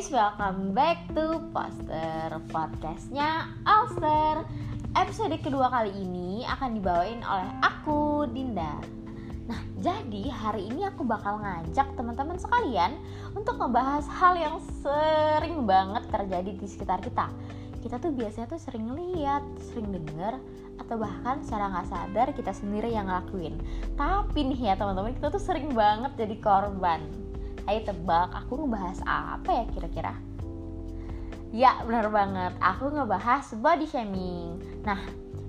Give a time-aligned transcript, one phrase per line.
[0.00, 4.48] guys, welcome back to Poster Podcastnya Alster.
[4.96, 8.80] Episode kedua kali ini akan dibawain oleh aku, Dinda.
[9.44, 12.96] Nah, jadi hari ini aku bakal ngajak teman-teman sekalian
[13.36, 17.28] Untuk ngebahas hal yang sering banget terjadi di sekitar kita.
[17.84, 20.40] Kita tuh biasanya tuh sering lihat, sering denger
[20.80, 23.52] Atau bahkan secara nggak sadar kita sendiri yang ngelakuin.
[24.00, 27.29] Tapi nih ya teman-teman, kita tuh sering banget jadi korban
[27.70, 30.10] Ayo tebak, aku ngebahas apa ya kira-kira?
[31.54, 32.58] Ya, benar banget.
[32.58, 34.58] Aku ngebahas body shaming.
[34.82, 34.98] Nah,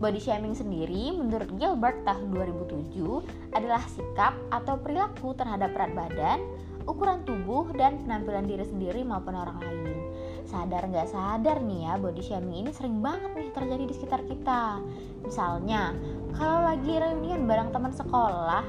[0.00, 3.20] body shaming sendiri menurut Gilbert tahun 2007
[3.52, 6.40] adalah sikap atau perilaku terhadap berat badan,
[6.88, 10.00] ukuran tubuh, dan penampilan diri sendiri maupun orang lain.
[10.48, 14.80] Sadar nggak sadar nih ya, body shaming ini sering banget nih terjadi di sekitar kita.
[15.20, 15.92] Misalnya,
[16.32, 18.64] kalau lagi reunian bareng teman sekolah,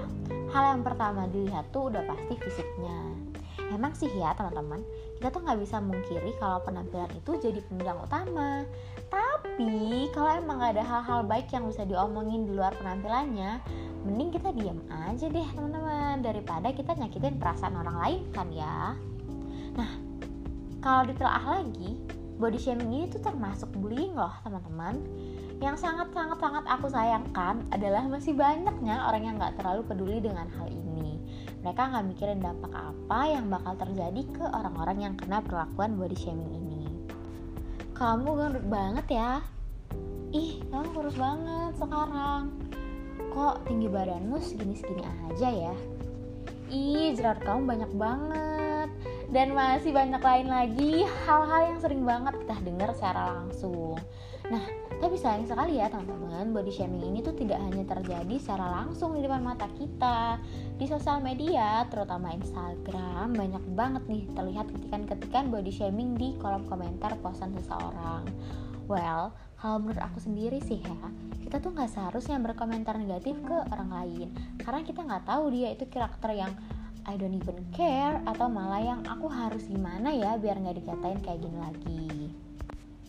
[0.57, 2.97] hal yang pertama dilihat tuh udah pasti fisiknya.
[3.69, 4.81] Emang sih ya teman-teman
[5.21, 8.65] kita tuh nggak bisa mungkiri kalau penampilan itu jadi penunjang utama.
[9.13, 13.61] Tapi kalau emang gak ada hal-hal baik yang bisa diomongin di luar penampilannya
[14.03, 16.25] mending kita diam aja deh teman-teman.
[16.25, 18.97] Daripada kita nyakitin perasaan orang lain kan ya?
[19.77, 19.91] Nah
[20.81, 22.01] kalau ditelaah lagi
[22.41, 25.01] body shaming ini tuh termasuk bullying loh teman-teman
[25.57, 31.17] yang sangat-sangat-sangat aku sayangkan adalah masih banyaknya orang yang gak terlalu peduli dengan hal ini.
[31.65, 36.53] Mereka nggak mikirin dampak apa yang bakal terjadi ke orang-orang yang kena perlakuan body shaming
[36.53, 36.85] ini.
[37.97, 39.31] Kamu gendut banget ya.
[40.31, 42.53] Ih kamu kurus banget sekarang.
[43.33, 45.73] Kok tinggi badanmu segini-segini aja ya?
[46.69, 48.66] Ih jerawat kamu banyak banget
[49.31, 53.99] dan masih banyak lain lagi hal-hal yang sering banget kita dengar secara langsung
[54.47, 54.63] nah
[54.97, 59.21] tapi sayang sekali ya teman-teman, body shaming ini tuh tidak hanya terjadi secara langsung di
[59.21, 60.41] depan mata kita.
[60.73, 67.13] Di sosial media, terutama Instagram, banyak banget nih terlihat ketikan-ketikan body shaming di kolom komentar
[67.21, 68.25] postan seseorang.
[68.89, 70.97] Well, kalau menurut aku sendiri sih ya,
[71.45, 74.33] kita tuh nggak seharusnya berkomentar negatif ke orang lain.
[74.57, 76.57] Karena kita nggak tahu dia itu karakter yang
[77.07, 81.39] I don't even care atau malah yang aku harus gimana ya biar nggak dikatain kayak
[81.39, 82.07] gini lagi.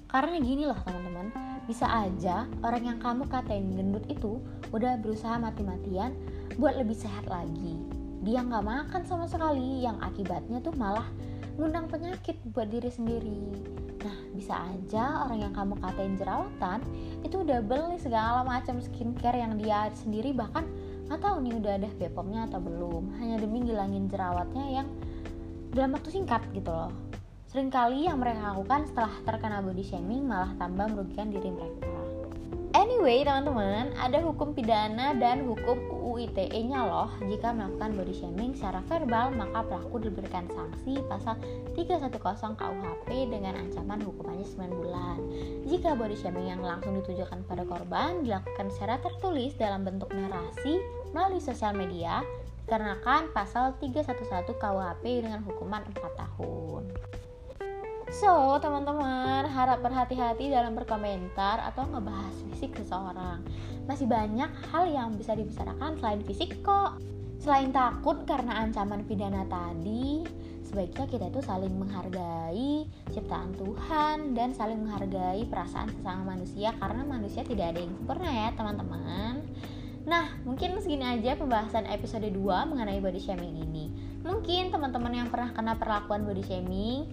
[0.06, 1.34] Karena gini loh teman-teman,
[1.66, 4.38] bisa aja orang yang kamu katain gendut itu
[4.70, 6.14] udah berusaha mati-matian
[6.62, 7.74] buat lebih sehat lagi.
[8.22, 11.04] Dia nggak makan sama sekali, yang akibatnya tuh malah
[11.58, 13.42] ngundang penyakit buat diri sendiri.
[13.98, 16.78] Nah, bisa aja orang yang kamu katain jerawatan
[17.26, 20.62] itu udah beli segala macam skincare yang dia sendiri bahkan
[21.08, 23.16] nggak tahu nih udah ada Bepomnya atau belum.
[23.16, 24.88] Hanya demi ngilangin jerawatnya yang
[25.72, 26.92] dalam waktu singkat gitu loh.
[27.48, 31.97] Seringkali yang mereka lakukan setelah terkena body shaming malah tambah merugikan diri mereka.
[32.88, 37.12] Anyway, teman-teman, ada hukum pidana dan hukum UU ITE-nya loh.
[37.20, 41.36] Jika melakukan body shaming secara verbal, maka pelaku diberikan sanksi pasal
[41.76, 42.16] 310
[42.56, 45.20] KUHP dengan ancaman hukumannya 9 bulan.
[45.68, 50.80] Jika body shaming yang langsung ditujukan pada korban dilakukan secara tertulis dalam bentuk narasi
[51.12, 52.24] melalui sosial media,
[52.64, 56.88] dikarenakan pasal 311 KUHP dengan hukuman 4 tahun.
[58.18, 63.46] So, teman-teman, harap berhati-hati dalam berkomentar atau ngebahas fisik seseorang.
[63.86, 66.98] Masih banyak hal yang bisa dibicarakan selain fisik kok.
[67.38, 70.26] Selain takut karena ancaman pidana tadi,
[70.66, 77.46] sebaiknya kita itu saling menghargai ciptaan Tuhan dan saling menghargai perasaan sesama manusia karena manusia
[77.46, 79.46] tidak ada yang sempurna ya, teman-teman.
[80.10, 82.34] Nah, mungkin segini aja pembahasan episode 2
[82.66, 83.94] mengenai body shaming ini.
[84.26, 87.06] Mungkin teman-teman yang pernah kena perlakuan body shaming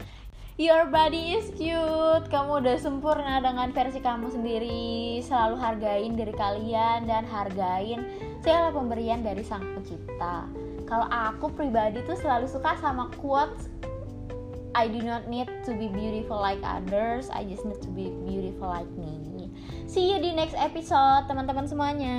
[0.56, 2.32] Your body is cute.
[2.32, 5.20] Kamu udah sempurna dengan versi kamu sendiri.
[5.20, 8.08] Selalu hargain diri kalian dan hargain
[8.40, 10.48] segala pemberian dari Sang Pencipta.
[10.88, 13.68] Kalau aku pribadi tuh selalu suka sama quotes
[14.72, 17.28] I do not need to be beautiful like others.
[17.36, 19.52] I just need to be beautiful like me.
[19.92, 22.16] See you di next episode, teman-teman semuanya.